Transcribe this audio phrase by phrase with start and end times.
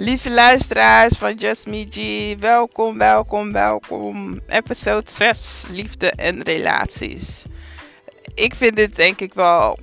[0.00, 1.98] Lieve luisteraars van Just Me G,
[2.40, 4.40] welkom, welkom, welkom.
[4.46, 7.44] Episode 6, liefde en relaties.
[8.34, 9.78] Ik vind dit denk ik wel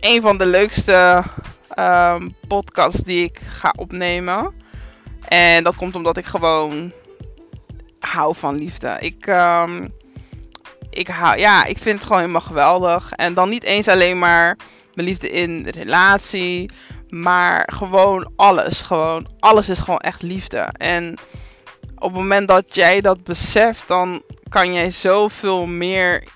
[0.00, 1.22] een van de leukste
[1.68, 4.52] ehm, podcasts die ik ga opnemen.
[5.24, 6.92] En dat komt omdat ik gewoon
[8.00, 8.96] hou van liefde.
[9.00, 9.88] Ik, ehm,
[10.90, 13.12] ik, hou, ja, ik vind het gewoon helemaal geweldig.
[13.12, 14.56] En dan niet eens alleen maar
[14.94, 16.70] mijn liefde in relatie
[17.10, 18.80] maar gewoon alles.
[18.80, 20.58] Gewoon, alles is gewoon echt liefde.
[20.72, 21.14] En
[21.94, 26.28] op het moment dat jij dat beseft, dan kan jij zoveel meer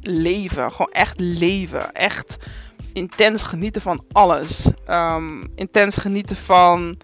[0.00, 0.72] leven.
[0.72, 1.92] Gewoon echt leven.
[1.92, 2.36] Echt
[2.92, 4.66] intens genieten van alles.
[4.88, 6.96] Um, intens genieten van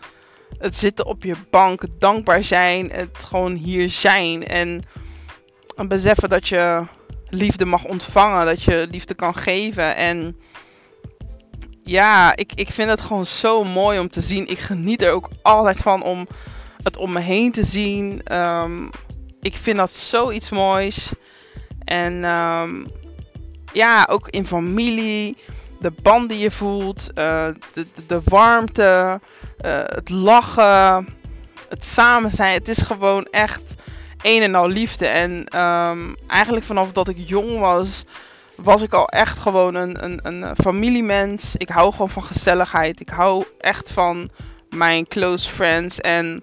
[0.59, 4.47] het zitten op je bank, het dankbaar zijn, het gewoon hier zijn.
[4.47, 4.83] En
[5.89, 6.87] beseffen dat je
[7.29, 9.97] liefde mag ontvangen, dat je liefde kan geven.
[9.97, 10.37] En
[11.91, 14.49] ja, ik, ik vind het gewoon zo mooi om te zien.
[14.49, 16.29] Ik geniet er ook altijd van om
[16.83, 18.23] het om me heen te zien.
[18.25, 18.89] Ehm,
[19.41, 21.11] ik vind dat zoiets moois.
[21.85, 22.87] En um,
[23.73, 25.37] ja, ook in familie.
[25.81, 27.11] De band die je voelt.
[27.15, 29.21] Uh, de, de, warmte.
[29.65, 31.09] Uh, het lachen.
[31.69, 32.53] Het samen zijn.
[32.53, 33.75] Het is gewoon echt
[34.23, 35.07] een en al liefde.
[35.07, 38.05] En um, eigenlijk vanaf dat ik jong was
[38.63, 41.57] was ik al echt gewoon een, een, een familiemens.
[41.57, 43.01] Ik hou gewoon van gezelligheid.
[43.01, 44.31] Ik hou echt van
[44.71, 46.01] mijn close friends.
[46.01, 46.43] En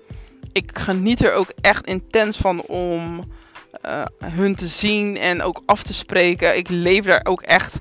[0.51, 3.23] ik geniet er ook echt intens van om
[3.85, 6.57] uh, hun te zien en ook af te spreken.
[6.57, 7.79] Ik leef daar ook echt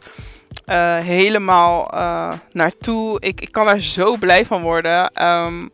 [0.66, 3.20] uh, helemaal uh, naartoe.
[3.20, 5.26] Ik, ik kan daar zo blij van worden.
[5.26, 5.70] Um,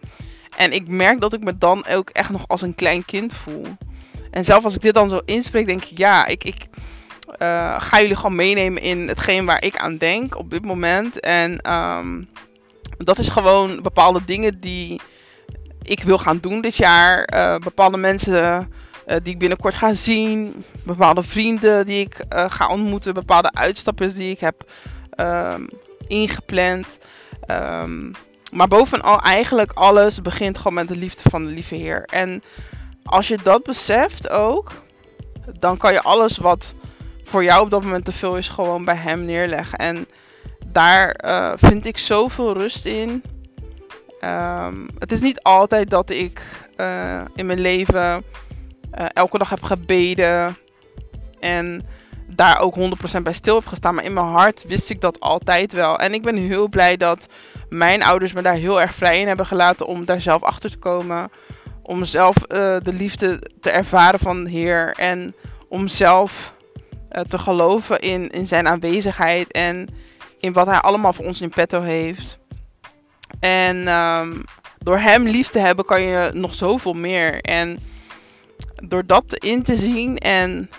[0.57, 3.67] en ik merk dat ik me dan ook echt nog als een klein kind voel.
[4.31, 6.69] En zelf als ik dit dan zo inspreek, denk ik, ja, ik, ik,
[7.38, 11.20] uh, ga jullie gewoon meenemen in hetgeen waar ik aan denk op dit moment.
[11.20, 12.28] En um,
[12.98, 15.00] dat is gewoon bepaalde dingen die
[15.83, 17.33] ik wil gaan doen dit jaar.
[17.34, 18.70] Uh, bepaalde mensen
[19.06, 20.65] uh, die ik binnenkort ga zien.
[20.84, 23.15] Bepaalde vrienden die ik ga ontmoeten.
[23.15, 24.65] Bepaalde uitstapjes die ik heb
[25.16, 25.69] um,
[26.09, 26.87] ingepland.
[27.47, 28.12] Um,
[28.53, 32.04] maar bovenal eigenlijk alles begint gewoon met de liefde van de lieve Heer.
[32.04, 32.42] En
[33.04, 34.72] als je dat beseft ook,
[35.59, 36.75] dan kan je alles wat
[37.32, 39.78] voor jou op dat moment te veel is, gewoon bij hem neerleggen.
[39.78, 40.06] En
[40.66, 43.22] daar uh, vind ik zoveel rust in.
[44.20, 46.42] Um, het is niet altijd dat ik
[46.76, 48.25] uh, in mijn leven
[48.98, 50.56] uh, elke dag heb gebeden.
[51.41, 51.87] En
[52.26, 52.76] daar ook
[53.19, 53.94] 100% bij stil heb gestaan.
[53.94, 55.98] Maar in mijn hart wist ik dat altijd wel.
[55.98, 57.28] En ik ben heel blij dat
[57.69, 60.78] mijn ouders me daar heel erg vrij in hebben gelaten om daar zelf achter te
[60.78, 61.31] komen.
[61.82, 62.34] Om zelf
[62.82, 64.94] de liefde te ervaren van de Heer.
[64.97, 65.34] En
[65.69, 66.54] om zelf
[67.28, 69.89] te geloven in, in zijn aanwezigheid en
[70.41, 72.39] in wat hij allemaal voor ons in petto heeft.
[73.41, 74.45] En um,
[74.78, 77.41] door hem lief te hebben kan je nog zoveel meer.
[77.41, 77.78] En
[78.83, 80.71] door dat in te zien en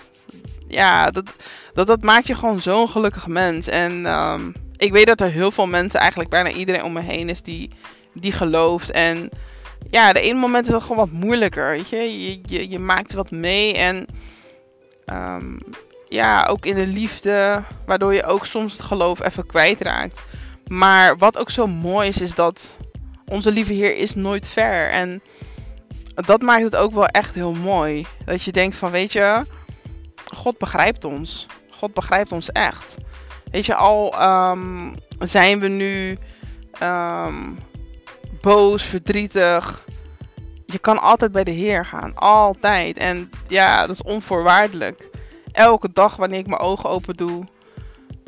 [0.68, 1.32] ja, dat,
[1.74, 3.68] dat, dat maakt je gewoon zo'n gelukkig mens.
[3.68, 7.28] En um, ik weet dat er heel veel mensen, eigenlijk bijna iedereen om me heen
[7.28, 7.70] is die,
[8.12, 8.90] die gelooft.
[8.90, 9.30] En
[9.90, 11.96] ja, de ene moment is het gewoon wat moeilijker, weet je.
[11.96, 14.06] Je, je, je maakt wat mee en
[15.06, 15.58] um,
[16.08, 20.22] ja, ook in de liefde, waardoor je ook soms het geloof even kwijtraakt.
[20.66, 22.76] Maar wat ook zo mooi is, is dat
[23.26, 24.90] onze lieve Heer is nooit ver.
[24.90, 25.22] En
[26.14, 28.06] dat maakt het ook wel echt heel mooi.
[28.24, 29.46] Dat je denkt van, weet je,
[30.34, 31.46] God begrijpt ons.
[31.70, 32.96] God begrijpt ons echt.
[33.50, 36.18] Weet je, al um, zijn we nu
[36.82, 37.58] um,
[38.40, 39.84] boos, verdrietig.
[40.66, 42.14] Je kan altijd bij de Heer gaan.
[42.14, 42.96] Altijd.
[42.96, 45.10] En ja, dat is onvoorwaardelijk
[45.54, 47.44] elke dag wanneer ik mijn ogen open doe,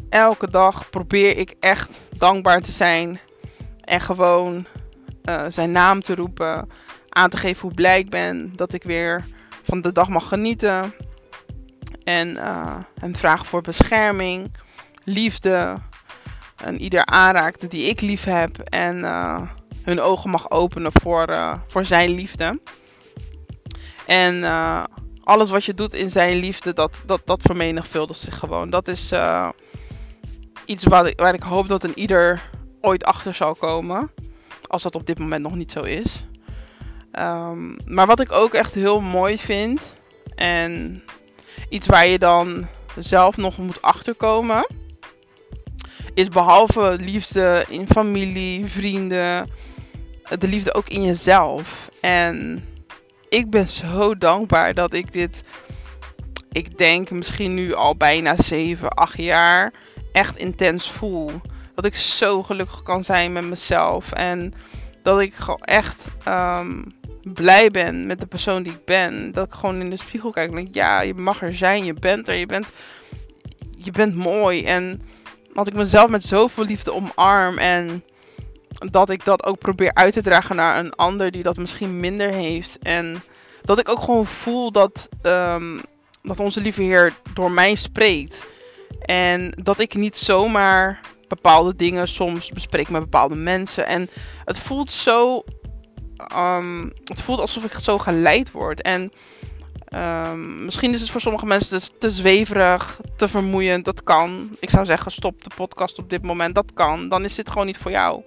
[0.08, 3.20] elke dag probeer ik echt dankbaar te zijn.
[3.80, 4.66] En gewoon
[5.24, 6.68] uh, zijn naam te roepen.
[7.08, 9.24] Aan te geven hoe blij ik ben dat ik weer
[9.62, 10.94] van de dag mag genieten.
[12.04, 14.50] En uh, hem vragen voor bescherming,
[15.04, 15.76] liefde.
[16.56, 18.58] En ieder aanraakte die ik lief heb.
[18.58, 19.42] En uh,
[19.82, 22.60] hun ogen mag openen voor, voor zijn liefde.
[24.06, 24.34] En
[25.26, 28.70] alles wat je doet in zijn liefde, dat, dat, dat vermenigvuldigt zich gewoon.
[28.70, 29.48] Dat is uh,
[30.64, 32.50] iets waar ik, waar ik hoop dat een ieder
[32.80, 34.10] ooit achter zal komen.
[34.66, 36.24] Als dat op dit moment nog niet zo is.
[37.12, 39.96] Um, maar wat ik ook echt heel mooi vind.
[40.34, 41.02] En
[41.68, 44.66] iets waar je dan zelf nog moet achterkomen.
[46.14, 49.50] Is behalve liefde in familie, vrienden.
[50.38, 51.90] De liefde ook in jezelf.
[52.00, 52.64] En
[53.28, 55.42] ik ben zo dankbaar dat ik dit,
[56.52, 59.72] ik denk misschien nu al bijna 7, 8 jaar,
[60.12, 61.30] echt intens voel.
[61.74, 64.12] Dat ik zo gelukkig kan zijn met mezelf.
[64.12, 64.54] En
[65.02, 66.82] Dat ik gewoon echt ehm,
[67.22, 69.32] blij ben met de persoon die ik ben.
[69.32, 71.94] Dat ik gewoon in de spiegel kijk en denk, ja, je mag er zijn, je
[71.94, 72.72] bent er, je bent,
[73.78, 74.64] je bent mooi.
[74.64, 75.02] En
[75.54, 78.04] dat ik mezelf met zoveel liefde omarm en
[78.78, 82.30] dat ik dat ook probeer uit te dragen naar een ander die dat misschien minder
[82.30, 82.78] heeft.
[82.78, 83.22] En
[83.62, 85.78] dat ik ook gewoon voel dat, ehm,
[86.22, 88.46] dat onze lieve Heer door mij spreekt.
[89.00, 93.86] En dat ik niet zomaar bepaalde dingen soms bespreek met bepaalde mensen.
[93.86, 94.08] En
[94.44, 95.44] het voelt zo.
[96.36, 98.82] Um, het voelt alsof ik zo geleid word.
[98.82, 99.12] En
[99.94, 103.84] um, misschien is het voor sommige mensen te, te zweverig, te vermoeiend.
[103.84, 104.56] Dat kan.
[104.60, 106.54] Ik zou zeggen: stop de podcast op dit moment.
[106.54, 107.08] Dat kan.
[107.08, 108.22] Dan is dit gewoon niet voor jou.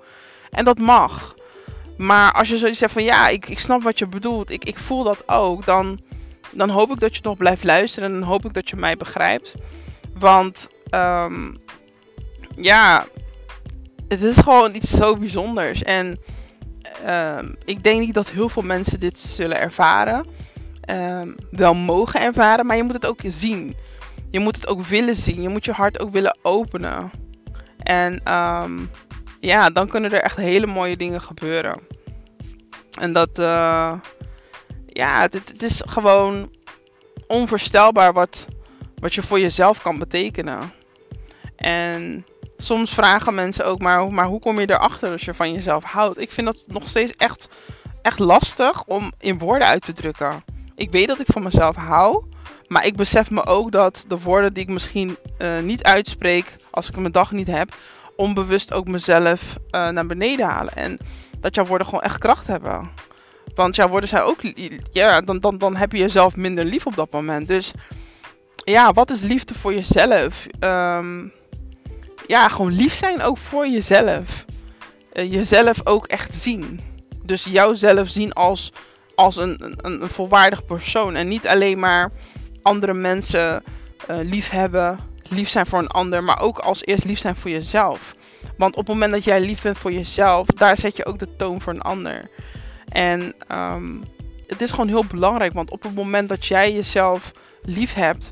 [0.52, 1.36] En dat mag.
[1.98, 4.50] Maar als je zoiets zegt van ja, ik, ik snap wat je bedoelt.
[4.50, 5.66] Ik, ik voel dat ook.
[5.66, 6.00] Dan,
[6.52, 8.10] dan hoop ik dat je nog blijft luisteren.
[8.10, 9.56] En dan hoop ik dat je mij begrijpt.
[10.14, 11.58] Want um,
[12.56, 13.06] ja,
[14.08, 15.84] het is gewoon iets zo bijzonders.
[15.84, 16.20] En
[17.08, 20.26] um, ik denk niet dat heel veel mensen dit zullen ervaren.
[20.90, 23.76] Um, wel mogen ervaren, maar je moet het ook zien.
[24.32, 25.42] Je moet het ook willen zien.
[25.42, 27.12] Je moet je hart ook willen openen.
[27.78, 28.90] En um,
[29.40, 31.80] ja, dan kunnen er echt hele mooie dingen gebeuren.
[33.00, 33.94] En dat, uh,
[34.88, 36.52] ja, het, het, is gewoon
[37.28, 38.48] onvoorstelbaar wat,
[38.96, 40.74] wat je voor jezelf kan betekenen.
[41.56, 42.26] En
[42.58, 46.22] soms vragen mensen ook maar, maar hoe kom je erachter als je van jezelf houdt?
[46.22, 47.50] Ik vind dat nog steeds echt,
[48.02, 50.44] echt lastig om in woorden uit te drukken.
[50.76, 52.24] Ik weet dat ik van mezelf hou.
[52.68, 56.90] Maar ik besef me ook dat de woorden die ik misschien uh, niet uitspreek als
[56.90, 57.76] ik mijn dag niet heb,
[58.20, 60.74] onbewust ook mezelf uh, naar beneden halen.
[60.74, 60.98] En
[61.40, 62.90] dat jouw woorden gewoon echt kracht hebben.
[63.56, 64.40] Want jouw woorden zijn ook.
[64.92, 67.48] Ja, dan, dan, dan heb je jezelf minder lief op dat moment.
[67.48, 67.72] Dus
[68.56, 70.48] ja, wat is liefde voor jezelf?
[70.60, 71.32] Um,
[72.28, 74.46] ja, gewoon lief zijn ook voor jezelf.
[75.14, 76.82] Uh, jezelf ook echt zien.
[77.24, 78.72] Dus jouzelf zien als,
[79.16, 81.16] als een, een, een volwaardig persoon.
[81.16, 82.12] En niet alleen maar
[82.62, 83.64] andere mensen
[84.10, 87.52] uh, lief hebben, lief zijn voor een ander, maar ook als eerst lief zijn voor
[87.52, 88.16] jezelf.
[88.58, 91.36] Want op het moment dat jij lief bent voor jezelf, daar zet je ook de
[91.36, 92.30] toon voor een ander.
[92.90, 94.04] En um,
[94.48, 97.32] het is gewoon heel belangrijk, want op het moment dat jij jezelf
[97.62, 98.32] lief hebt,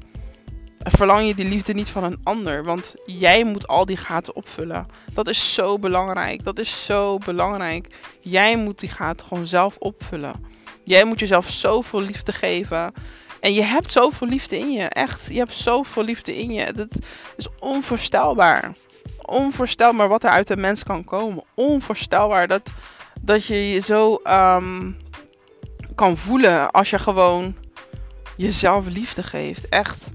[0.80, 2.64] verlang je die liefde niet van een ander.
[2.64, 4.86] Want jij moet al die gaten opvullen.
[5.14, 6.44] Dat is zo belangrijk.
[6.44, 7.88] Dat is zo belangrijk.
[8.22, 10.46] Jij moet die gaten gewoon zelf opvullen.
[10.84, 12.94] Jij moet jezelf zoveel liefde geven.
[13.40, 14.84] En je hebt zoveel liefde in je.
[14.84, 16.74] Echt, je hebt zoveel liefde in je.
[16.74, 16.88] Dat
[17.36, 18.74] is onvoorstelbaar.
[19.22, 21.44] Onvoorstelbaar wat er uit een mens kan komen.
[21.54, 22.72] Onvoorstelbaar dat,
[23.22, 24.98] dat je je zo um,
[25.96, 27.56] kan voelen als je gewoon
[28.38, 29.70] jezelf liefde geeft.
[29.70, 30.12] Echt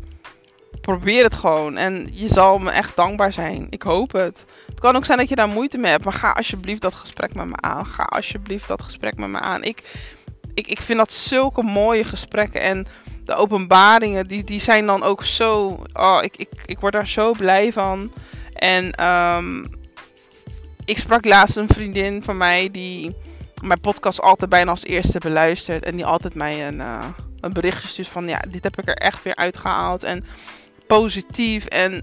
[0.80, 1.76] probeer het gewoon.
[1.76, 3.66] En je zal me echt dankbaar zijn.
[3.70, 4.44] Ik hoop het.
[4.66, 6.04] Het kan ook zijn dat je daar moeite mee hebt.
[6.04, 7.86] Maar ga alsjeblieft dat gesprek met me aan.
[7.86, 9.62] Ga alsjeblieft dat gesprek met me aan.
[9.62, 9.82] Ik,
[10.54, 12.60] ik, ik vind dat zulke mooie gesprekken.
[12.60, 12.86] En
[13.24, 15.78] de openbaringen, die, die zijn dan ook zo.
[15.92, 18.12] Oh, ik, ik, ik word daar zo blij van.
[18.52, 19.66] En um,
[20.84, 23.16] ik sprak laatst een vriendin van mij die
[23.62, 25.84] mijn podcast altijd bijna als eerste beluistert.
[25.84, 27.04] En die altijd mij een, uh,
[27.40, 30.04] een berichtje stuurt van ja, dit heb ik er echt weer uitgehaald.
[30.04, 30.24] En
[30.86, 31.64] positief.
[31.64, 32.02] En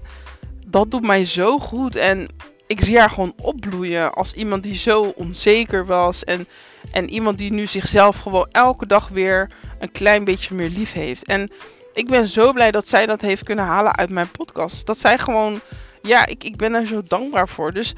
[0.66, 1.96] dat doet mij zo goed.
[1.96, 2.28] En
[2.66, 6.24] ik zie haar gewoon opbloeien als iemand die zo onzeker was.
[6.24, 6.46] En,
[6.92, 11.24] en iemand die nu zichzelf gewoon elke dag weer een klein beetje meer lief heeft.
[11.24, 11.50] En
[11.92, 14.86] ik ben zo blij dat zij dat heeft kunnen halen uit mijn podcast.
[14.86, 15.60] Dat zij gewoon,
[16.02, 17.72] ja, ik, ik ben er zo dankbaar voor.
[17.72, 17.94] Dus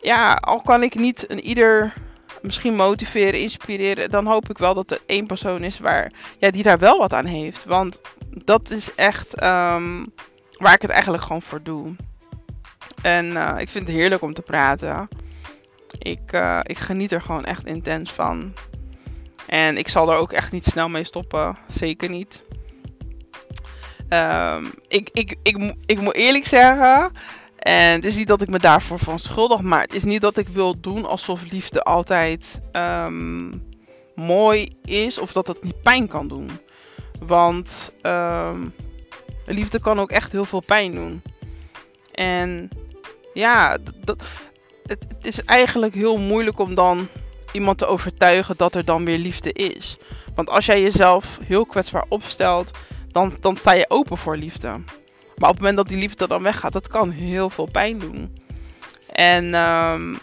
[0.00, 1.94] ja, al kan ik niet een ieder
[2.42, 6.62] misschien motiveren, inspireren, dan hoop ik wel dat er één persoon is waar, ja, die
[6.62, 7.64] daar wel wat aan heeft.
[7.64, 8.00] Want
[8.44, 10.12] dat is echt um,
[10.56, 11.94] waar ik het eigenlijk gewoon voor doe.
[13.02, 15.08] En uh, ik vind het heerlijk om te praten.
[15.98, 18.52] Ik, uh, ik geniet er gewoon echt intens van.
[19.48, 21.58] En ik zal er ook echt niet snel mee stoppen.
[21.68, 22.42] Zeker niet.
[24.08, 27.12] Um, ik, ik, ik, ik, moet eerlijk zeggen.
[27.58, 30.36] En het is niet dat ik me daarvoor van schuldig, maar het is niet dat
[30.36, 33.62] ik wil doen alsof liefde altijd um,
[34.14, 36.50] mooi is of dat het niet pijn kan doen.
[37.20, 38.74] Want um,
[39.46, 41.22] liefde kan ook echt heel veel pijn doen.
[42.12, 42.68] En
[43.34, 44.22] ja, dat,
[44.86, 47.08] het is eigenlijk heel moeilijk om dan
[47.52, 49.98] iemand te overtuigen dat er dan weer liefde is.
[50.34, 52.70] Want als jij jezelf heel kwetsbaar opstelt,
[53.10, 54.68] dan, dan sta je open voor liefde.
[55.36, 58.36] Maar op het moment dat die liefde dan weggaat, dat kan heel veel pijn doen.
[59.12, 60.18] En um,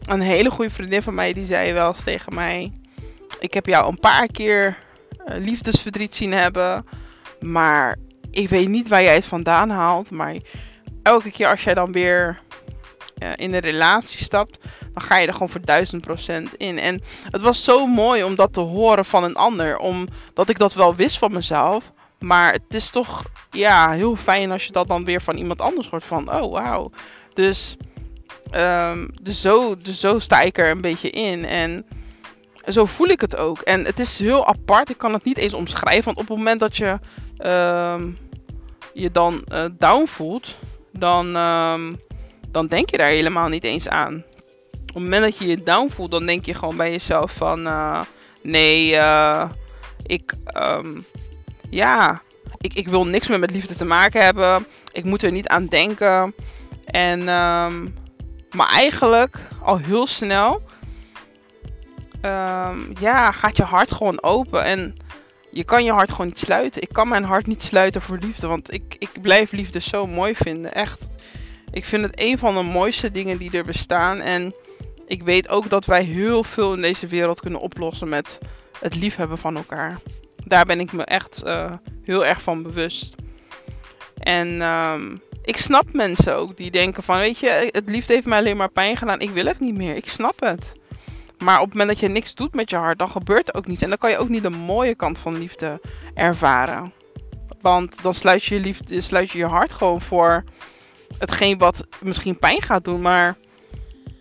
[0.00, 2.72] een hele goede vriendin van mij, die zei wel eens tegen mij...
[3.40, 4.78] Ik heb jou een paar keer
[5.26, 6.86] uh, liefdesverdriet zien hebben.
[7.40, 7.96] Maar
[8.30, 10.10] ik weet niet waar jij het vandaan haalt.
[10.10, 10.36] Maar
[11.02, 12.40] elke keer als jij dan weer
[13.22, 14.58] uh, in een relatie stapt,
[14.92, 16.78] dan ga je er gewoon voor duizend procent in.
[16.78, 17.00] En
[17.30, 20.94] het was zo mooi om dat te horen van een ander, omdat ik dat wel
[20.94, 21.92] wist van mezelf.
[22.18, 25.88] Maar het is toch ja, heel fijn als je dat dan weer van iemand anders
[25.88, 26.90] hoort van, oh wauw.
[27.34, 27.76] Dus,
[28.54, 31.44] um, dus, zo, dus zo sta ik er een beetje in.
[31.44, 31.86] En
[32.68, 33.60] zo voel ik het ook.
[33.60, 34.90] En het is heel apart.
[34.90, 36.04] Ik kan het niet eens omschrijven.
[36.04, 36.98] Want op het moment dat je
[37.46, 38.18] um,
[38.92, 40.56] je dan uh, down voelt,
[40.92, 42.00] dan, um,
[42.50, 44.24] dan denk je daar helemaal niet eens aan.
[44.72, 47.66] Op het moment dat je je down voelt, dan denk je gewoon bij jezelf van...
[47.66, 48.00] Uh,
[48.42, 49.50] nee, uh,
[50.06, 50.34] ik...
[50.56, 51.04] Um,
[51.70, 52.22] ja,
[52.58, 54.66] ik, ik wil niks meer met liefde te maken hebben.
[54.92, 56.34] Ik moet er niet aan denken.
[56.84, 57.94] En, um,
[58.50, 60.62] maar eigenlijk al heel snel
[62.22, 64.64] um, ja, gaat je hart gewoon open.
[64.64, 64.96] En
[65.50, 66.82] je kan je hart gewoon niet sluiten.
[66.82, 68.46] Ik kan mijn hart niet sluiten voor liefde.
[68.46, 70.74] Want ik, ik blijf liefde zo mooi vinden.
[70.74, 71.08] Echt.
[71.72, 74.18] Ik vind het een van de mooiste dingen die er bestaan.
[74.18, 74.54] En
[75.06, 78.38] ik weet ook dat wij heel veel in deze wereld kunnen oplossen met
[78.80, 79.98] het liefhebben van elkaar.
[80.44, 81.72] Daar ben ik me echt uh,
[82.02, 83.14] heel erg van bewust.
[84.18, 88.38] En um, ik snap mensen ook die denken van, weet je, het liefde heeft mij
[88.38, 89.20] alleen maar pijn gedaan.
[89.20, 89.96] Ik wil het niet meer.
[89.96, 90.72] Ik snap het.
[91.38, 93.66] Maar op het moment dat je niks doet met je hart, dan gebeurt er ook
[93.66, 93.82] niets.
[93.82, 95.80] En dan kan je ook niet de mooie kant van liefde
[96.14, 96.92] ervaren.
[97.60, 100.44] Want dan sluit je je, liefde, sluit je, je hart gewoon voor
[101.18, 103.00] hetgeen wat misschien pijn gaat doen.
[103.00, 103.36] Maar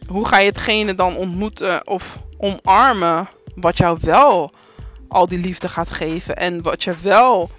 [0.07, 4.51] hoe ga je hetgene dan ontmoeten of omarmen wat jou wel
[5.07, 7.49] al die liefde gaat geven en wat je wel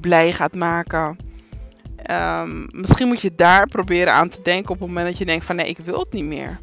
[0.00, 1.16] blij gaat maken?
[2.10, 5.44] Um, misschien moet je daar proberen aan te denken op het moment dat je denkt
[5.44, 6.60] van nee, ik wil het niet meer.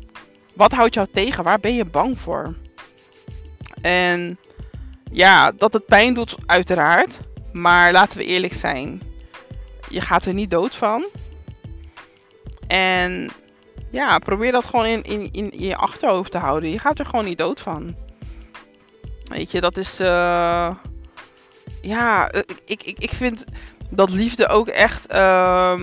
[0.55, 1.43] Wat houdt jou tegen?
[1.43, 2.55] Waar ben je bang voor?
[3.81, 4.37] En
[5.11, 7.19] ja, dat het pijn doet, uiteraard.
[7.51, 9.01] Maar laten we eerlijk zijn.
[9.89, 11.05] Je gaat er niet dood van.
[12.73, 13.29] En
[13.91, 16.69] ja, probeer dat gewoon in, in, in je achterhoofd te houden.
[16.69, 17.95] Je gaat er gewoon niet dood van.
[19.23, 19.99] Weet je, dat is.
[19.99, 20.75] Uh,
[21.81, 22.31] ja,
[22.65, 23.45] ik, ik, ik vind
[23.89, 25.13] dat liefde ook echt.
[25.13, 25.81] Uh,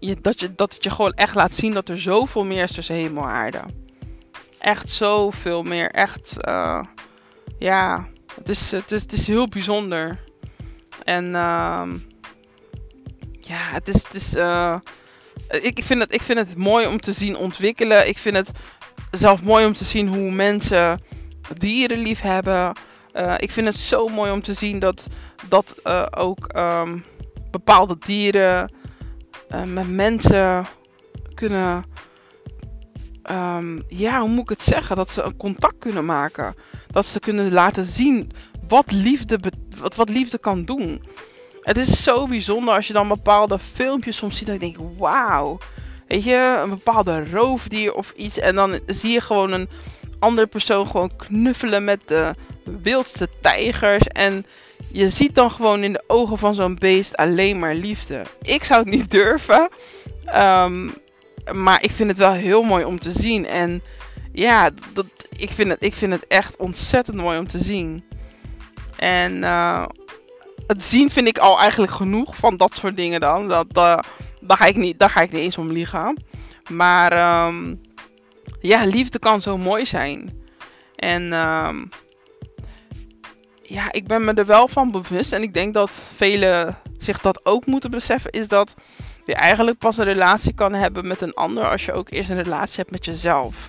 [0.00, 2.72] je, dat, je, dat het je gewoon echt laat zien dat er zoveel meer is
[2.72, 3.62] tussen hemel en aarde.
[4.58, 5.90] Echt zoveel meer.
[5.90, 6.82] Echt, uh,
[7.58, 10.24] ja, het is, het, is, het is heel bijzonder.
[11.04, 11.88] En uh,
[13.40, 14.34] ja, het is, het is
[15.50, 18.08] uh, ik, vind het, ik vind het mooi om te zien ontwikkelen.
[18.08, 18.50] Ik vind het
[19.10, 21.00] zelf mooi om te zien hoe mensen
[21.58, 22.72] dieren lief hebben.
[23.14, 25.06] Uh, ik vind het zo mooi om te zien dat,
[25.48, 27.04] dat uh, ook um,
[27.50, 28.72] bepaalde dieren
[29.64, 30.66] met mensen
[31.34, 31.84] kunnen.
[33.30, 34.96] Um, ja, hoe moet ik het zeggen?
[34.96, 36.54] Dat ze een contact kunnen maken.
[36.90, 38.30] Dat ze kunnen laten zien
[38.68, 39.38] wat liefde,
[39.78, 41.02] wat, wat liefde kan doen.
[41.68, 44.46] Het is zo bijzonder als je dan bepaalde filmpjes soms ziet.
[44.46, 45.58] Dat je denkt: wauw.
[46.06, 48.38] Weet je, een bepaalde roofdier of iets.
[48.38, 49.68] En dan zie je gewoon een
[50.18, 52.34] andere persoon gewoon knuffelen met de
[52.82, 54.06] wildste tijgers.
[54.06, 54.46] En
[54.92, 58.22] je ziet dan gewoon in de ogen van zo'n beest alleen maar liefde.
[58.42, 59.68] Ik zou het niet durven.
[60.36, 60.94] Um,
[61.52, 63.46] maar ik vind het wel heel mooi om te zien.
[63.46, 63.82] En
[64.32, 65.06] ja, dat,
[65.36, 68.04] ik, vind het, ik vind het echt ontzettend mooi om te zien.
[68.96, 69.86] En uh,
[70.68, 73.48] het zien vind ik al eigenlijk genoeg van dat soort dingen dan.
[73.48, 73.98] Dat, uh,
[74.40, 76.24] daar, ga ik niet, daar ga ik niet eens om liegen.
[76.70, 77.80] Maar um,
[78.60, 80.42] ja, liefde kan zo mooi zijn.
[80.96, 81.88] En um,
[83.62, 85.32] ja, ik ben me er wel van bewust.
[85.32, 88.30] En ik denk dat velen zich dat ook moeten beseffen.
[88.30, 88.74] Is dat
[89.24, 91.70] je eigenlijk pas een relatie kan hebben met een ander.
[91.70, 93.68] Als je ook eerst een relatie hebt met jezelf.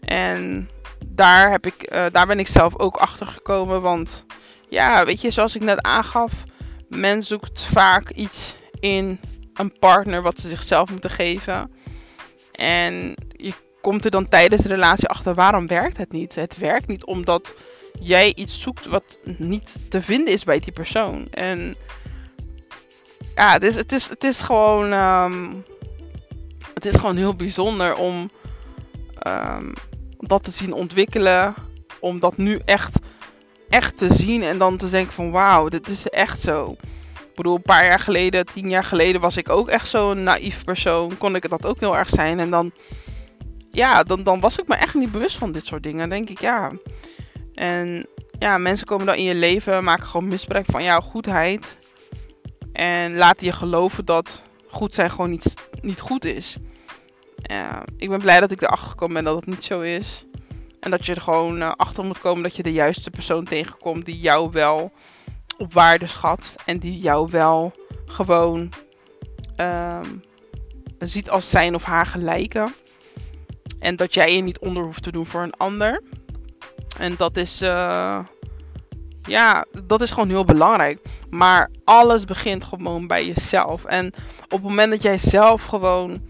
[0.00, 0.70] En
[1.06, 3.82] daar, heb ik, uh, daar ben ik zelf ook achter gekomen.
[3.82, 4.24] Want
[4.68, 6.32] ja, weet je, zoals ik net aangaf.
[6.88, 9.20] Men zoekt vaak iets in
[9.54, 11.70] een partner wat ze zichzelf moeten geven.
[12.52, 16.34] En je komt er dan tijdens de relatie achter waarom werkt het niet.
[16.34, 17.54] Het werkt niet omdat
[18.00, 21.28] jij iets zoekt wat niet te vinden is bij die persoon.
[21.30, 21.76] En
[23.34, 24.92] ja, het is, het is, het is gewoon.
[24.92, 25.64] Um,
[26.74, 28.30] het is gewoon heel bijzonder om
[29.26, 29.72] um,
[30.18, 31.54] dat te zien ontwikkelen.
[32.00, 32.98] Om dat nu echt,
[33.76, 36.76] echt te zien en dan te denken van wauw, dit is echt zo.
[37.12, 40.64] Ik bedoel, een paar jaar geleden, tien jaar geleden was ik ook echt zo'n naïef
[40.64, 41.18] persoon.
[41.18, 42.38] Kon ik dat ook heel erg zijn.
[42.38, 42.72] En dan,
[43.70, 46.08] ja, dan, dan was ik me echt niet bewust van dit soort dingen.
[46.08, 46.72] Denk ik, ja,
[47.54, 48.06] en
[48.38, 51.78] ja, mensen komen dan in je leven, maken gewoon misbruik van jouw goedheid.
[52.72, 56.56] En laten je geloven dat goed zijn gewoon niet, niet goed is.
[57.96, 60.25] Ik ben blij dat ik erachter gekomen ben dat het niet zo is.
[60.86, 64.04] En dat je er gewoon uh, achter moet komen dat je de juiste persoon tegenkomt
[64.04, 64.92] die jou wel
[65.58, 66.56] op waarde schat.
[66.64, 67.72] En die jou wel
[68.04, 68.72] gewoon
[69.56, 70.00] uh,
[70.98, 72.68] ziet als zijn of haar gelijke.
[73.78, 76.02] En dat jij je niet onder hoeft te doen voor een ander.
[76.98, 78.18] En dat is, uh,
[79.22, 81.08] ja, dat is gewoon heel belangrijk.
[81.30, 83.84] Maar alles begint gewoon bij jezelf.
[83.84, 84.06] En
[84.44, 86.20] op het moment dat jij zelf gewoon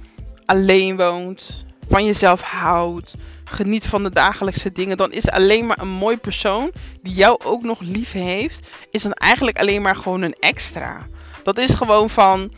[0.45, 3.15] alleen woont, van jezelf houdt,
[3.49, 6.73] geniet van de dagelijkse dingen, dan is alleen maar een mooi persoon
[7.03, 11.07] die jou ook nog lief heeft, is dan eigenlijk alleen maar gewoon een extra.
[11.43, 12.53] Dat is gewoon van,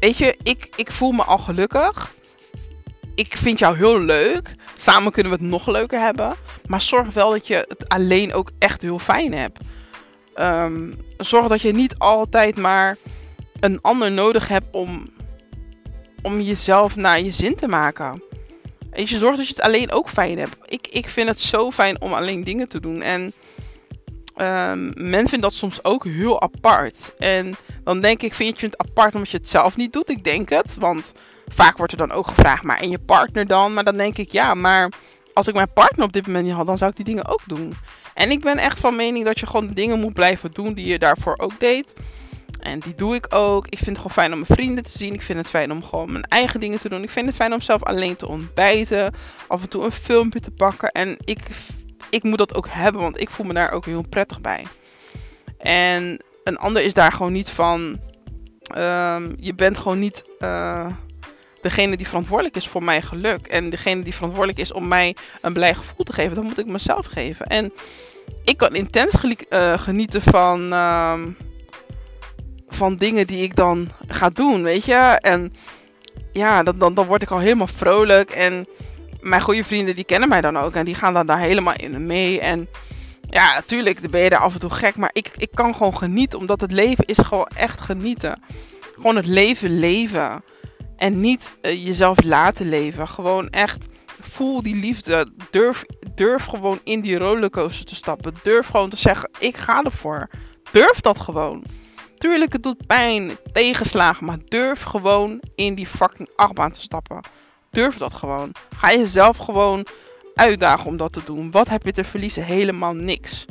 [0.00, 2.12] weet je, ik, ik voel me al gelukkig.
[3.14, 4.54] Ik vind jou heel leuk.
[4.76, 6.34] Samen kunnen we het nog leuker hebben.
[6.66, 9.58] Maar zorg wel dat je het alleen ook echt heel fijn hebt.
[10.36, 12.96] Um, zorg dat je niet altijd maar
[13.60, 15.06] een ander nodig hebt om,
[16.22, 18.22] om jezelf naar je zin te maken.
[18.92, 20.56] En je zorgt dat je het alleen ook fijn hebt.
[20.64, 23.02] Ik, ik vind het zo fijn om alleen dingen te doen.
[23.02, 23.32] En
[24.36, 27.14] um, men vindt dat soms ook heel apart.
[27.18, 30.10] En dan denk ik, vind je het apart omdat je het zelf niet doet?
[30.10, 30.76] Ik denk het.
[30.78, 31.12] Want
[31.46, 33.72] vaak wordt er dan ook gevraagd, maar en je partner dan?
[33.74, 34.92] Maar dan denk ik, ja, maar
[35.34, 37.42] als ik mijn partner op dit moment niet had, dan zou ik die dingen ook
[37.46, 37.74] doen.
[38.14, 40.98] En ik ben echt van mening dat je gewoon dingen moet blijven doen die je
[40.98, 41.94] daarvoor ook deed.
[42.60, 43.66] En die doe ik ook.
[43.66, 45.14] Ik vind het gewoon fijn om mijn vrienden te zien.
[45.14, 47.02] Ik vind het fijn om gewoon mijn eigen dingen te doen.
[47.02, 49.14] Ik vind het fijn om zelf alleen te ontbijten.
[49.48, 50.90] Af en toe een filmpje te pakken.
[50.90, 51.40] En ik,
[52.10, 54.66] ik moet dat ook hebben, want ik voel me daar ook heel prettig bij.
[55.58, 57.80] En een ander is daar gewoon niet van.
[58.76, 60.24] Um, je bent gewoon niet.
[60.38, 60.86] Uh,
[61.60, 63.46] degene die verantwoordelijk is voor mijn geluk.
[63.46, 66.66] En degene die verantwoordelijk is om mij een blij gevoel te geven, dat moet ik
[66.66, 67.46] mezelf geven.
[67.46, 67.72] En
[68.44, 71.20] ik kan intens uh, genieten van, uh,
[72.74, 75.18] van dingen die ik dan ga doen, weet je.
[75.20, 75.52] En
[76.32, 78.30] ja, dan, dan, dan word ik al helemaal vrolijk.
[78.30, 78.66] En
[79.20, 80.74] mijn goede vrienden die kennen mij dan ook.
[80.74, 82.40] En die gaan dan daar helemaal in mee.
[82.40, 82.68] En
[83.28, 84.96] ja, natuurlijk ben je daar af en toe gek.
[84.96, 86.38] Maar ik, ik kan gewoon genieten.
[86.38, 88.42] Omdat het leven is gewoon echt genieten.
[88.94, 90.44] Gewoon het leven leven.
[90.96, 93.08] En niet uh, jezelf laten leven.
[93.08, 93.86] Gewoon echt
[94.20, 95.32] voel die liefde.
[95.50, 98.34] Durf, durf gewoon in die rollercoaster te stappen.
[98.42, 100.28] Durf gewoon te zeggen: ik ga ervoor.
[100.70, 101.64] Durf dat gewoon.
[102.22, 107.20] Tuurlijk, het doet pijn, tegenslagen, maar durf gewoon in die fucking achtbaan te stappen.
[107.70, 108.52] Durf dat gewoon.
[108.76, 109.86] Ga jezelf gewoon
[110.34, 111.50] uitdagen om dat te doen.
[111.50, 112.44] Wat heb je te verliezen?
[112.44, 113.44] Helemaal niks.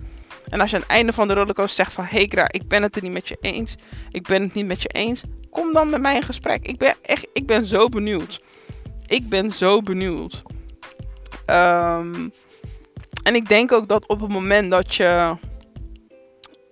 [0.50, 2.04] En als je aan het einde van de rollercoaster zegt van...
[2.04, 3.76] Hey Gra, ik ben het er niet met je eens.
[4.12, 5.24] Ik ben het niet met je eens.
[5.50, 6.68] Kom dan met mij in gesprek.
[6.68, 7.28] Ik ben echt...
[7.34, 8.42] Ik ben zo benieuwd.
[9.06, 10.42] Ik ben zo benieuwd.
[11.46, 12.32] Um,
[13.24, 15.36] en ik denk ook dat op het moment dat je...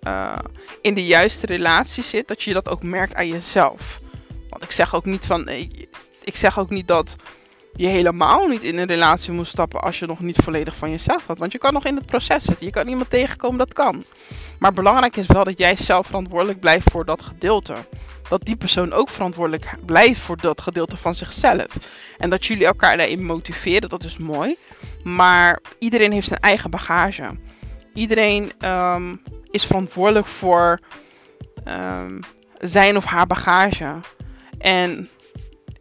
[0.04, 0.38] Uh,
[0.82, 2.28] in de juiste relatie zit...
[2.28, 4.00] Dat je dat ook merkt aan jezelf.
[4.50, 5.50] Want ik zeg ook niet van...
[6.24, 7.16] Ik zeg ook niet dat
[7.76, 11.28] je helemaal niet in een relatie moet stappen als je nog niet volledig van jezelf
[11.28, 11.38] had.
[11.38, 12.66] Want je kan nog in het proces zitten.
[12.66, 14.04] Je kan iemand tegenkomen, dat kan.
[14.60, 17.76] Maar belangrijk is wel dat jij zelf verantwoordelijk blijft voor dat gedeelte.
[18.30, 21.68] Dat die persoon ook verantwoordelijk blijft voor dat gedeelte van zichzelf.
[22.18, 24.56] En dat jullie elkaar daarin motiveren, dat is mooi.
[25.04, 27.38] Maar iedereen heeft zijn eigen bagage.
[27.94, 30.80] Iedereen um, is verantwoordelijk voor
[31.68, 32.20] um,
[32.60, 33.96] zijn of haar bagage.
[34.58, 35.10] En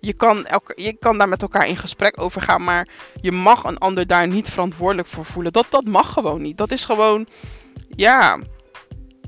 [0.00, 2.88] je kan, elke, je kan daar met elkaar in gesprek over gaan, maar
[3.20, 5.52] je mag een ander daar niet verantwoordelijk voor voelen.
[5.52, 6.56] Dat, dat mag gewoon niet.
[6.56, 7.26] Dat is gewoon,
[7.96, 8.38] ja,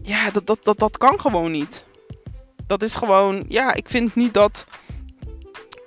[0.02, 1.84] ja dat, dat, dat, dat kan gewoon niet.
[2.66, 4.66] Dat is gewoon, ja, ik vind niet dat,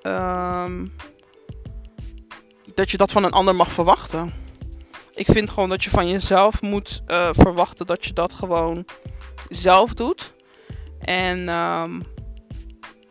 [0.03, 0.93] um,
[2.75, 4.42] dat je dat van een ander mag verwachten.
[5.15, 8.86] Ik vind gewoon dat je van jezelf moet uh, verwachten dat je dat gewoon
[9.49, 10.34] zelf doet.
[10.99, 12.04] En um,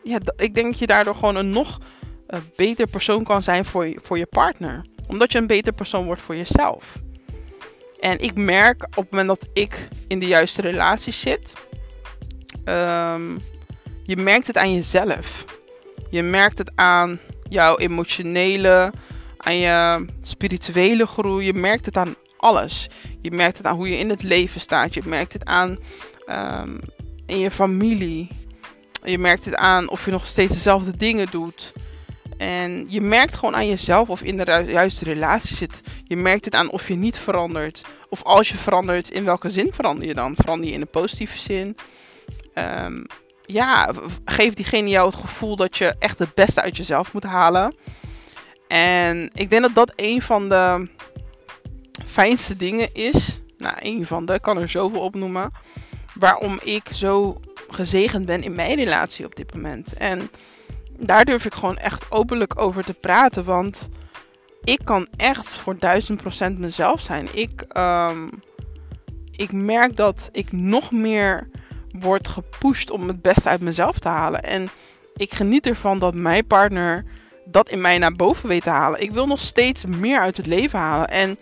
[0.03, 1.79] ja, ik denk dat je daardoor gewoon een nog
[2.29, 4.85] uh, beter persoon kan zijn voor je, voor je partner.
[5.09, 6.97] Omdat je een beter persoon wordt voor jezelf.
[8.01, 11.53] En ik merk op het moment dat ik in de juiste relatie zit,
[12.65, 13.39] um,
[14.05, 15.45] je merkt het aan jezelf.
[16.11, 18.93] Je merkt het aan jouw emotionele,
[19.43, 21.47] aan je spirituele groei.
[21.47, 22.89] Je merkt het aan alles.
[23.21, 24.95] Je merkt het aan hoe je in het leven staat.
[24.95, 25.79] Je merkt het aan
[26.27, 26.81] um,
[27.27, 28.29] in je familie.
[29.05, 31.73] Je merkt het aan of je nog steeds dezelfde dingen doet.
[32.37, 35.81] En je merkt gewoon aan jezelf of in de juiste relatie zit.
[36.05, 37.85] Je merkt het aan of je niet verandert.
[38.09, 40.37] Of als je verandert, in welke zin verander je dan?
[40.37, 41.77] Verander je in een positieve zin?
[42.55, 43.07] Um,
[43.47, 43.91] ja,
[44.25, 47.75] geef diegene jou het gevoel dat je echt het beste uit jezelf moet halen.
[48.73, 50.89] En ik denk dat dat een van de
[52.07, 53.41] fijnste dingen is.
[53.59, 55.53] Nou, een van de, ik kan er zoveel opnoemen.
[56.15, 59.93] Waarom ik zo gezegend ben in mijn relatie op dit moment.
[59.93, 60.31] En
[60.99, 63.45] daar durf ik gewoon echt openlijk over te praten.
[63.45, 63.89] Want
[64.63, 67.29] ik kan echt voor duizend procent mezelf zijn.
[67.33, 68.31] Ik, um,
[69.31, 71.49] ik merk dat ik nog meer
[72.01, 74.43] word gepusht om het beste uit mezelf te halen.
[74.43, 74.69] En
[75.17, 77.05] ik geniet ervan dat mijn partner
[77.53, 79.01] dat in mij naar boven weet te halen.
[79.01, 81.09] Ik wil nog steeds meer uit het leven halen.
[81.09, 81.39] En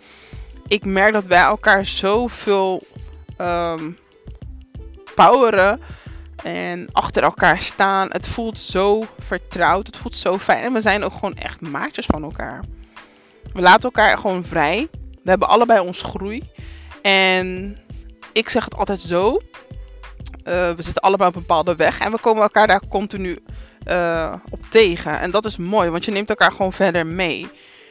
[0.67, 2.83] ik merk dat wij elkaar zoveel
[3.37, 3.97] um,
[5.15, 5.81] poweren
[6.43, 8.07] en achter elkaar staan.
[8.11, 9.87] Het voelt zo vertrouwd.
[9.87, 10.63] Het voelt zo fijn.
[10.63, 12.63] En we zijn ook gewoon echt maatjes van elkaar.
[13.53, 14.87] We laten elkaar gewoon vrij.
[15.23, 16.43] We hebben allebei ons groei.
[17.01, 17.77] En
[18.33, 19.39] ik zeg het altijd zo.
[20.37, 21.99] Uh, we zitten allebei op een bepaalde weg.
[21.99, 23.39] En we komen elkaar daar continu
[23.87, 25.19] uh, op tegen.
[25.19, 25.89] En dat is mooi.
[25.89, 27.47] Want je neemt elkaar gewoon verder mee.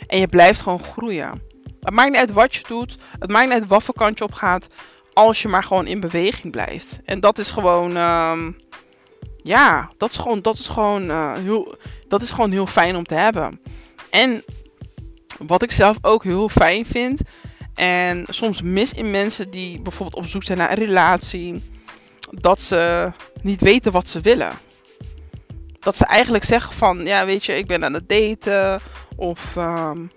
[0.06, 1.42] En je blijft gewoon groeien.
[1.80, 2.96] Het maakt niet uit wat je doet.
[3.18, 4.68] Het maakt niet uit wat voor kant je op gaat.
[5.12, 7.00] Als je maar gewoon in beweging blijft.
[7.04, 7.96] En dat is gewoon.
[7.96, 8.56] Um,
[9.42, 11.76] ja, dat is gewoon, dat is gewoon, uh, heel,
[12.08, 13.60] dat is gewoon heel fijn om te hebben.
[14.10, 14.44] En
[15.38, 17.20] wat ik zelf ook heel fijn vind.
[17.74, 21.62] En soms mis in mensen die bijvoorbeeld op zoek zijn naar een relatie.
[22.30, 24.52] Dat ze niet weten wat ze willen.
[25.80, 28.80] Dat ze eigenlijk zeggen van, ja weet je, ik ben aan het daten.
[29.16, 30.10] Of, um,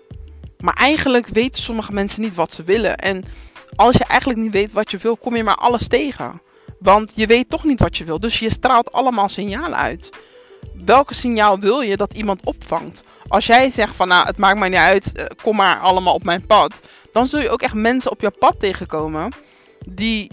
[0.58, 2.96] maar eigenlijk weten sommige mensen niet wat ze willen.
[2.96, 3.24] En
[3.76, 6.40] als je eigenlijk niet weet wat je wil, kom je maar alles tegen.
[6.78, 8.20] Want je weet toch niet wat je wil.
[8.20, 10.10] Dus je straalt allemaal signalen uit.
[10.84, 13.02] Welke signaal wil je dat iemand opvangt?
[13.28, 16.24] Als jij zegt van nou, het maakt mij niet uit, eh, kom maar allemaal op
[16.24, 16.80] mijn pad.
[17.12, 19.32] Dan zul je ook echt mensen op je pad tegenkomen
[19.86, 20.30] die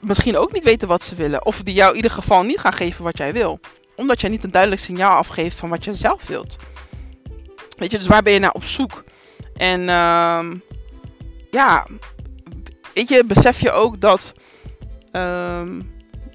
[0.00, 1.44] misschien ook niet weten wat ze willen.
[1.44, 3.60] Of die jou in ieder geval niet gaan geven wat jij wil.
[4.00, 6.56] Omdat jij niet een duidelijk signaal afgeeft van wat je zelf wilt.
[7.76, 9.04] Weet je, dus waar ben je naar op zoek?
[9.54, 10.50] En uh,
[11.50, 11.86] ja,
[12.94, 14.32] weet je, besef je ook dat,
[15.12, 15.68] uh,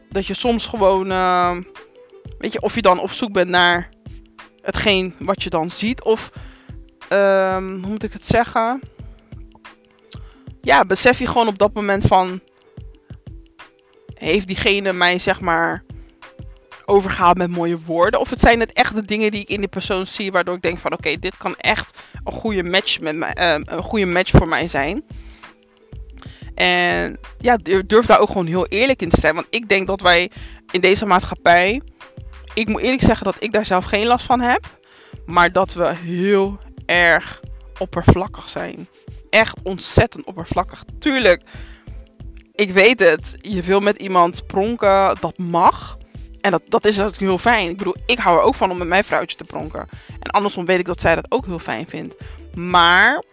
[0.09, 1.57] dat je soms gewoon, uh,
[2.37, 3.89] weet je, of je dan op zoek bent naar
[4.61, 6.31] hetgeen wat je dan ziet, of
[7.09, 8.81] ehm, hoe moet ik het zeggen?
[10.61, 12.41] Ja, besef je gewoon op dat moment van,
[14.13, 15.83] heeft diegene mij zeg maar
[16.85, 18.19] overgehaald met mooie woorden?
[18.19, 20.61] Of het zijn het echt de dingen die ik in die persoon zie, waardoor ik
[20.61, 24.47] denk van oké, dit kan echt een goede match met uh, een goede match voor
[24.47, 25.03] mij zijn.
[26.55, 29.35] En ja, durf daar ook gewoon heel eerlijk in te zijn.
[29.35, 30.31] Want ik denk dat wij
[30.71, 31.81] in deze maatschappij.
[32.53, 34.77] Ik moet eerlijk zeggen dat ik daar zelf geen last van heb.
[35.25, 37.41] Maar dat we heel erg
[37.79, 38.87] oppervlakkig zijn.
[39.29, 40.83] Echt ontzettend oppervlakkig.
[40.99, 41.41] Tuurlijk,
[42.51, 43.37] ik weet het.
[43.41, 45.97] Je wil met iemand pronken, dat mag.
[46.45, 47.69] En dat, dat is natuurlijk heel fijn.
[47.69, 49.87] Ik bedoel, ik hou er ook van om met mijn vrouwtje te pronken.
[50.19, 52.15] En andersom weet ik dat zij dat ook heel fijn vindt.
[52.53, 53.23] Maar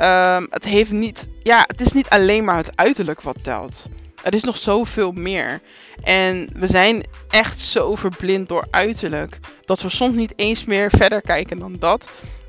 [0.00, 1.28] um, het heeft niet.
[1.42, 3.88] Ja, het is niet alleen maar het uiterlijk wat telt.
[4.22, 5.60] Er is nog zoveel meer.
[6.02, 9.40] En we zijn echt zo verblind door uiterlijk.
[9.64, 12.08] Dat we soms niet eens meer verder kijken dan dat.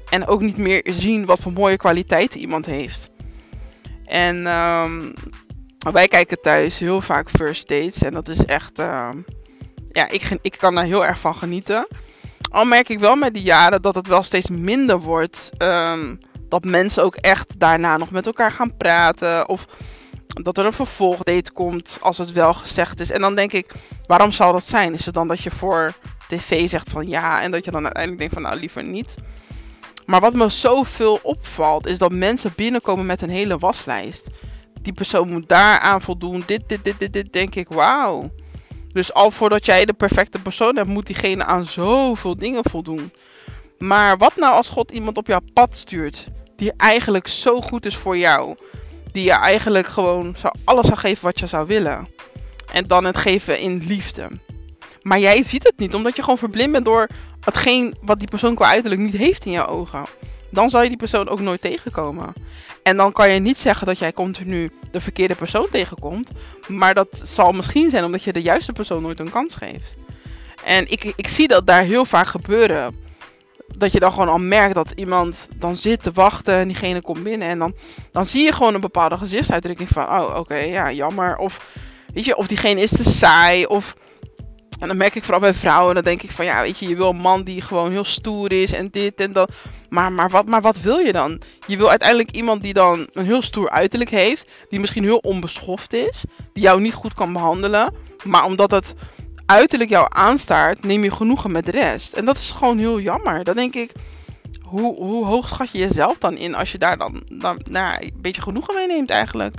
[0.09, 3.09] En ook niet meer zien wat voor mooie kwaliteiten iemand heeft.
[4.05, 5.13] En um,
[5.91, 8.03] wij kijken thuis heel vaak first dates.
[8.03, 8.79] En dat is echt.
[8.79, 9.09] Uh,
[9.95, 11.87] ja, ik, ik kan daar heel erg van genieten.
[12.51, 15.51] Al merk ik wel met die jaren dat het wel steeds minder wordt.
[15.57, 19.49] Um, dat mensen ook echt daarna nog met elkaar gaan praten.
[19.49, 19.65] Of
[20.27, 23.11] dat er een vervolgdate komt als het wel gezegd is.
[23.11, 24.93] En dan denk ik, waarom zou dat zijn?
[24.93, 25.93] Is het dan dat je voor
[26.27, 29.15] tv zegt van ja en dat je dan uiteindelijk denkt van nou liever niet?
[30.05, 34.27] Maar wat me zoveel opvalt is dat mensen binnenkomen met een hele waslijst.
[34.81, 36.43] Die persoon moet daaraan voldoen.
[36.45, 37.33] Dit, dit, dit, dit, dit.
[37.33, 38.31] Denk ik, wauw.
[38.95, 43.11] Dus al voordat jij de perfecte persoon hebt, moet diegene aan zoveel dingen voldoen.
[43.77, 47.95] Maar wat nou als God iemand op jouw pad stuurt die eigenlijk zo goed is
[47.95, 48.55] voor jou?
[49.11, 52.07] Die je eigenlijk gewoon zou, alles zou geven wat je zou willen.
[52.71, 54.29] En dan het geven in liefde.
[55.01, 57.07] Maar jij ziet het niet, omdat je gewoon verblind bent door
[57.39, 60.05] hetgeen wat die persoon qua uiterlijk niet heeft in je ogen.
[60.55, 62.33] Dan zal je die persoon ook nooit tegenkomen.
[62.83, 66.31] En dan kan je niet zeggen dat jij continu de verkeerde persoon tegenkomt.
[66.67, 69.95] Maar dat zal misschien zijn omdat je de juiste persoon nooit een kans geeft.
[70.63, 73.03] En ik, ik zie dat daar heel vaak gebeuren.
[73.77, 77.23] Dat je dan gewoon al merkt dat iemand dan zit te wachten en diegene komt
[77.23, 77.47] binnen.
[77.47, 77.75] En dan,
[78.11, 81.37] dan zie je gewoon een bepaalde gezichtsuitdrukking van, oh oké, ja, jammer.
[81.37, 81.77] Of,
[82.13, 83.65] weet je, of diegene is te saai.
[83.65, 83.95] Of
[84.79, 86.95] en dan merk ik vooral bij vrouwen, dan denk ik van ja, weet je, je
[86.95, 89.51] wil een man die gewoon heel stoer is en dit en dat.
[89.89, 91.41] Maar, maar, wat, maar wat wil je dan?
[91.67, 95.93] Je wil uiteindelijk iemand die dan een heel stoer uiterlijk heeft, die misschien heel onbeschoft
[95.93, 97.93] is, die jou niet goed kan behandelen.
[98.23, 98.95] Maar omdat het
[99.45, 102.13] uiterlijk jou aanstaart, neem je genoegen met de rest.
[102.13, 103.43] En dat is gewoon heel jammer.
[103.43, 103.91] Dan denk ik,
[104.61, 108.11] hoe, hoe hoog schat je jezelf dan in als je daar dan, dan nou, een
[108.15, 109.55] beetje genoegen mee neemt eigenlijk?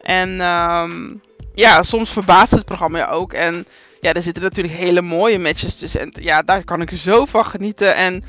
[0.00, 1.22] En um,
[1.54, 3.32] ja, soms verbaast het programma ook.
[3.32, 3.66] En
[4.00, 6.00] ja, er zitten natuurlijk hele mooie matches tussen.
[6.00, 7.94] En ja, daar kan ik zo van genieten.
[7.94, 8.24] En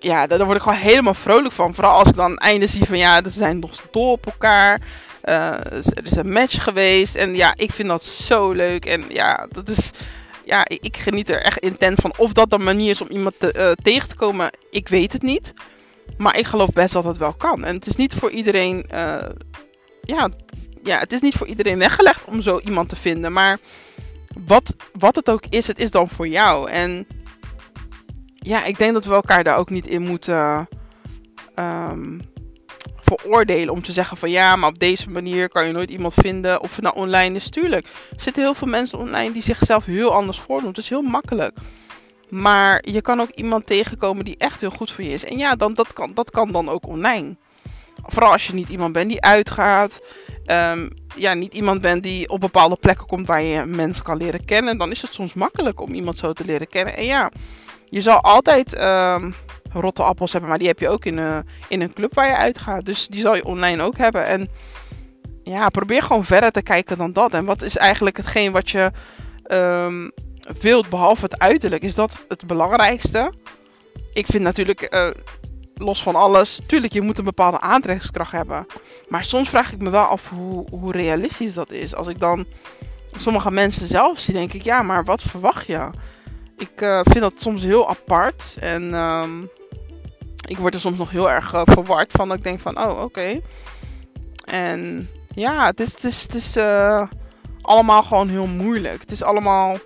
[0.00, 1.74] ja, daar, word ik gewoon helemaal vrolijk van.
[1.74, 4.80] Vooral als ik dan einde zie van ja, ze zijn nog dol op elkaar.
[5.24, 7.14] Uh, er is een match geweest.
[7.14, 8.86] En ja, ik vind dat zo leuk.
[8.86, 9.90] En ja, dat is.
[10.44, 12.12] ja, ik, ik, geniet er echt intent van.
[12.16, 15.22] Of dat een manier is om iemand te, uh, tegen te komen, ik weet het
[15.22, 15.52] niet.
[16.16, 17.64] Maar ik geloof best dat het wel kan.
[17.64, 18.86] En het is niet voor iedereen.
[18.92, 19.28] Uh,
[20.02, 20.28] ja,
[20.82, 23.32] ja, het is niet voor iedereen weggelegd om zo iemand te vinden.
[23.32, 23.58] Maar
[24.46, 26.70] wat, wat het ook is, het is dan voor jou.
[26.70, 27.06] En
[28.34, 30.68] ja, ik denk dat we elkaar daar ook niet in moeten
[31.56, 32.20] um,
[33.02, 33.74] veroordelen.
[33.74, 36.60] Om te zeggen van ja, maar op deze manier kan je nooit iemand vinden.
[36.60, 37.50] Of het nou online is.
[37.50, 40.68] Tuurlijk, er zitten heel veel mensen online die zichzelf heel anders voordoen.
[40.68, 41.58] Het is heel makkelijk.
[42.28, 45.24] Maar je kan ook iemand tegenkomen die echt heel goed voor je is.
[45.24, 47.36] En ja, dan, dat, kan, dat kan dan ook online.
[48.06, 50.00] Vooral als je niet iemand bent die uitgaat.
[50.46, 54.44] Um, ja, niet iemand bent die op bepaalde plekken komt waar je mensen kan leren
[54.44, 54.78] kennen.
[54.78, 56.96] Dan is het soms makkelijk om iemand zo te leren kennen.
[56.96, 57.30] En ja,
[57.88, 59.34] je zal altijd um,
[59.72, 62.36] rotte appels hebben, maar die heb je ook in een, in een club waar je
[62.36, 62.84] uitgaat.
[62.84, 64.26] Dus die zal je online ook hebben.
[64.26, 64.48] En
[65.42, 67.34] ja, probeer gewoon verder te kijken dan dat.
[67.34, 68.90] En wat is eigenlijk hetgeen wat je
[69.52, 70.12] um,
[70.60, 71.82] wilt, behalve het uiterlijk?
[71.82, 73.32] Is dat het belangrijkste?
[74.12, 75.10] Ik vind natuurlijk, uh,
[75.74, 78.66] los van alles, tuurlijk, je moet een bepaalde aantrekkingskracht hebben.
[79.08, 81.94] Maar soms vraag ik me wel af hoe, hoe realistisch dat is.
[81.94, 82.46] Als ik dan
[83.16, 85.90] sommige mensen zelf zie, denk ik, ja, maar wat verwacht je?
[86.56, 88.56] Ik uh, vind dat soms heel apart.
[88.60, 89.50] En um,
[90.48, 92.28] ik word er soms nog heel erg uh, verward van.
[92.28, 93.40] Dat ik denk van, oh, oké.
[94.44, 97.06] En ja, het is, het is, het is uh,
[97.60, 99.00] allemaal gewoon heel moeilijk.
[99.00, 99.78] Het is allemaal,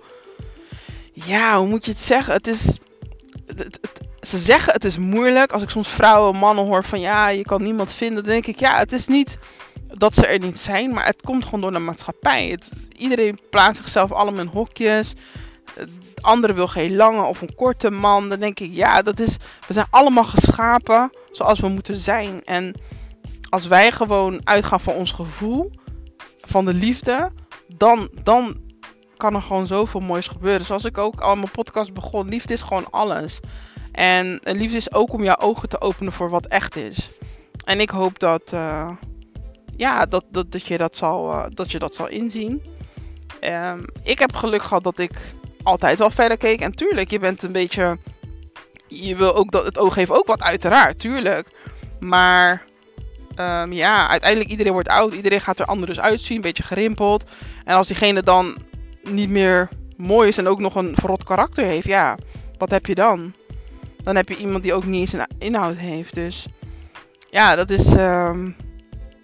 [1.13, 2.33] ja, hoe moet je het zeggen?
[2.33, 2.79] Het is,
[4.21, 5.51] ze zeggen het is moeilijk.
[5.51, 8.23] Als ik soms vrouwen, mannen hoor van, ja, je kan niemand vinden.
[8.23, 9.37] Dan denk ik, ja, het is niet
[9.87, 10.93] dat ze er niet zijn.
[10.93, 12.59] Maar het komt gewoon door de maatschappij.
[12.97, 15.15] Iedereen plaatst zichzelf allemaal in hokjes
[15.75, 15.87] de
[16.21, 18.29] andere wil geen lange of een korte man.
[18.29, 19.37] Dan denk ik, ja, dat is.
[19.67, 22.43] We zijn allemaal geschapen zoals we moeten zijn.
[22.43, 22.73] En
[23.49, 25.71] als wij gewoon uitgaan van ons gevoel,
[26.37, 27.31] van de liefde,
[27.67, 28.61] dan, dan
[29.17, 30.65] kan er gewoon zoveel moois gebeuren.
[30.65, 33.39] Zoals ik ook al mijn podcast begon, liefde is gewoon alles.
[33.99, 37.09] En liefde is ook om jouw ogen te openen voor wat echt is.
[37.65, 38.91] En ik hoop dat, uh,
[39.75, 42.61] ja, dat, dat, dat, je dat, zal, uh, dat je dat zal inzien.
[43.41, 45.11] Um, ik heb geluk gehad dat ik
[45.63, 46.61] altijd wel verder keek.
[46.61, 47.97] En tuurlijk, je bent een beetje.
[48.87, 51.47] Je wil ook dat het oog heeft ook wat, uiteraard, tuurlijk.
[51.99, 52.65] Maar
[53.35, 55.13] um, ja, uiteindelijk iedereen wordt oud.
[55.13, 56.35] Iedereen gaat er anders uitzien.
[56.35, 57.23] Een beetje gerimpeld.
[57.65, 58.57] En als diegene dan
[59.03, 62.17] niet meer mooi is en ook nog een verrot karakter heeft, ja,
[62.57, 63.33] wat heb je dan?
[64.03, 66.13] Dan heb je iemand die ook niet eens een inhoud heeft.
[66.13, 66.47] Dus
[67.29, 67.93] ja, dat is.
[67.93, 68.55] Um,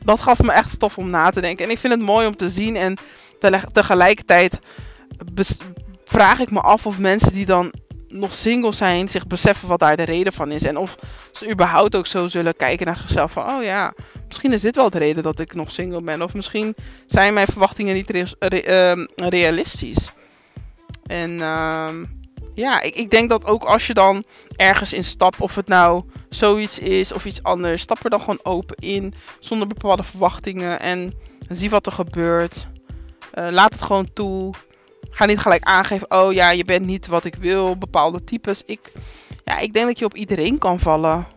[0.06, 1.66] dat gaf me echt stof om na te denken.
[1.66, 2.76] En ik vind het mooi om te zien.
[2.76, 2.98] En
[3.72, 4.60] tegelijkertijd
[6.04, 7.74] vraag ik me af of mensen die dan
[8.08, 10.64] nog single zijn zich beseffen wat daar de reden van is.
[10.64, 10.96] En of
[11.32, 13.94] ze überhaupt ook zo zullen kijken naar zichzelf van, oh ja,
[14.28, 16.22] misschien is dit wel de reden dat ik nog single ben.
[16.22, 20.12] Of misschien zijn mijn verwachtingen niet uh, realistisch.
[21.06, 21.90] En uh,
[22.56, 24.24] ja, ik, ik denk dat ook als je dan
[24.56, 28.40] ergens in stapt, of het nou zoiets is of iets anders, stap er dan gewoon
[28.44, 31.14] open in, zonder bepaalde verwachtingen en
[31.50, 32.68] zie wat er gebeurt.
[33.34, 34.54] Uh, laat het gewoon toe.
[35.10, 38.64] Ga niet gelijk aangeven, oh ja, je bent niet wat ik wil, bepaalde types.
[38.66, 38.92] Ik,
[39.46, 41.28] ja, ik denk dat je op iedereen kan vallen.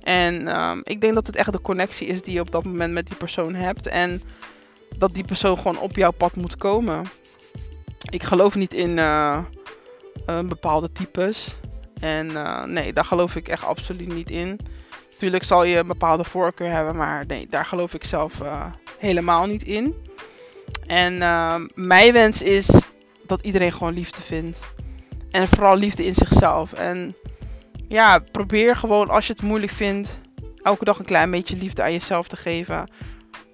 [0.00, 2.92] En um, ik denk dat het echt de connectie is die je op dat moment
[2.92, 3.86] met die persoon hebt.
[3.86, 4.22] En
[4.96, 7.04] dat die persoon gewoon op jouw pad moet komen.
[8.10, 9.38] Ik geloof niet in uh,
[10.26, 11.56] uh, bepaalde types.
[12.00, 14.58] En uh, nee, daar geloof ik echt absoluut niet in.
[15.10, 18.42] Natuurlijk zal je een bepaalde voorkeur hebben, maar nee, daar geloof ik zelf
[18.98, 19.94] helemaal niet in.
[20.86, 22.82] En ehm, mijn wens is
[23.26, 24.60] dat iedereen gewoon liefde vindt.
[25.30, 26.72] En vooral liefde in zichzelf.
[26.72, 27.16] En
[27.88, 30.18] ja, probeer gewoon als je het moeilijk vindt,
[30.62, 32.90] elke dag een klein beetje liefde aan jezelf te geven.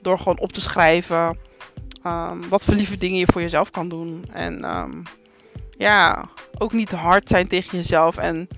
[0.00, 1.38] Door gewoon op te schrijven
[2.07, 4.24] um, wat voor lieve dingen je voor jezelf kan doen.
[4.33, 5.02] En um,
[5.78, 8.16] ja, ook niet hard zijn tegen jezelf.
[8.16, 8.48] En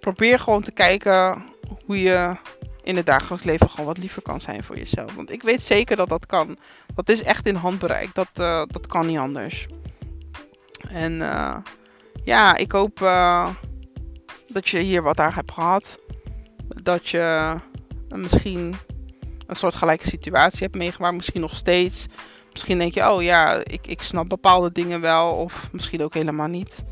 [0.00, 1.44] probeer gewoon te kijken
[1.84, 2.36] hoe je
[2.82, 5.14] in het dagelijks leven gewoon wat liever kan zijn voor jezelf.
[5.14, 6.58] Want ik weet zeker dat dat kan.
[6.94, 8.14] Dat is echt in handbereik.
[8.14, 9.66] Dat, uh, dat kan niet anders.
[10.88, 11.56] En uh,
[12.24, 13.48] ja, ik hoop uh,
[14.46, 15.98] dat je hier wat aan hebt gehad.
[16.82, 17.54] Dat je
[18.08, 18.74] misschien
[19.46, 21.16] een soort gelijke situatie hebt meegemaakt.
[21.16, 22.06] Misschien nog steeds.
[22.58, 25.32] Misschien denk je, oh ja, ik, ik snap bepaalde dingen wel.
[25.32, 26.84] Of misschien ook helemaal niet.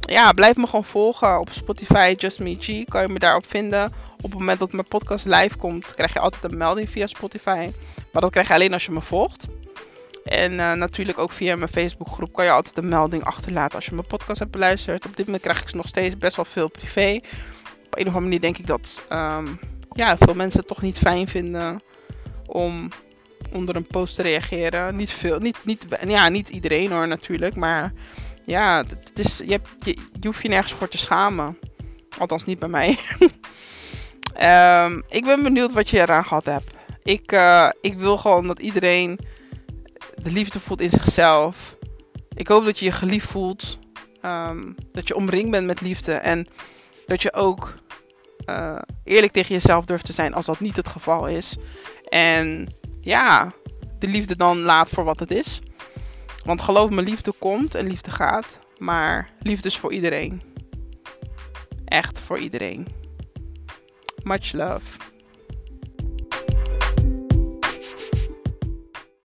[0.00, 2.84] Ja, blijf me gewoon volgen op Spotify, Just Me G.
[2.84, 3.92] Kan je me daarop vinden.
[4.16, 7.70] Op het moment dat mijn podcast live komt, krijg je altijd een melding via Spotify.
[8.12, 9.46] Maar dat krijg je alleen als je me volgt.
[10.24, 13.94] En uh, natuurlijk ook via mijn Facebookgroep kan je altijd een melding achterlaten als je
[13.94, 15.06] mijn podcast hebt beluisterd.
[15.06, 17.20] Op dit moment krijg ik nog steeds best wel veel privé.
[17.86, 19.58] Op een of andere manier denk ik dat um,
[19.92, 21.82] ja, veel mensen het toch niet fijn vinden
[22.46, 22.88] om
[23.52, 24.96] onder een post te reageren.
[24.96, 27.92] Niet veel, niet, niet, ja, niet iedereen hoor natuurlijk, maar
[28.44, 29.68] ja, het is, je, hebt,
[30.20, 31.58] je, hoeft je nergens voor te schamen.
[32.18, 32.98] Althans niet bij mij.
[34.34, 36.70] Ehm, ik ben benieuwd wat je eraan gehad hebt.
[37.02, 39.18] Ik, uh, ik wil gewoon dat iedereen
[40.22, 41.76] de liefde voelt in zichzelf.
[42.34, 43.78] Ik hoop dat je je geliefd voelt.
[44.22, 46.12] Um, dat je omringd bent met liefde.
[46.12, 46.46] En
[47.06, 47.74] dat je ook
[48.46, 51.56] uh, eerlijk tegen jezelf durft te zijn als dat niet het geval is.
[52.08, 53.52] En ja,
[53.98, 55.60] de liefde dan laat voor wat het is.
[56.44, 58.58] Want geloof me, liefde komt en liefde gaat.
[58.78, 60.42] Maar liefde is voor iedereen.
[61.84, 62.86] Echt voor iedereen.
[64.22, 64.96] Much love.